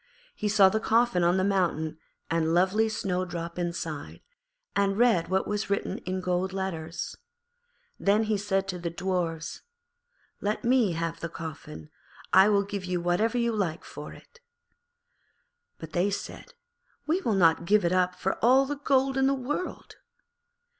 He 0.33 0.49
saw 0.49 0.67
the 0.67 0.79
coffin 0.79 1.23
on 1.23 1.37
the 1.37 1.43
mountain 1.43 1.99
and 2.27 2.55
lovely 2.55 2.89
Snowdrop 2.89 3.59
inside, 3.59 4.21
and 4.75 4.97
read 4.97 5.27
what 5.27 5.47
was 5.47 5.69
written 5.69 5.99
in 5.99 6.21
golden 6.21 6.57
letters. 6.57 7.15
Then 7.99 8.23
he 8.23 8.35
said 8.35 8.67
to 8.69 8.79
the 8.79 8.89
Dwarfs, 8.89 9.61
'Let 10.41 10.63
me 10.63 10.93
have 10.93 11.19
the 11.19 11.29
coffin; 11.29 11.91
I 12.33 12.49
will 12.49 12.63
give 12.63 12.83
you 12.85 12.99
whatever 12.99 13.37
you 13.37 13.51
like 13.55 13.83
for 13.85 14.11
it.' 14.11 14.39
But 15.77 15.93
they 15.93 16.09
said, 16.09 16.55
'We 17.05 17.21
will 17.21 17.35
not 17.35 17.65
give 17.65 17.85
it 17.85 17.93
up 17.93 18.15
for 18.15 18.43
all 18.43 18.65
the 18.65 18.77
gold 18.77 19.17
of 19.17 19.27
the 19.27 19.35
world.' 19.35 19.97